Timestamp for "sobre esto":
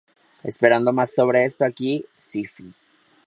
1.13-1.63